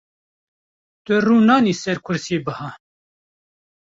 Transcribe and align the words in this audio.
Tu 1.05 1.13
rûnanî 1.25 1.73
ser 1.81 1.97
kursiyê 2.05 2.39
biha. 2.45 2.69